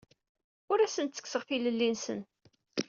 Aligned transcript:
Ur 0.71 0.79
asen-ttekkseɣ 0.79 1.43
tilelli-nsen. 1.47 2.19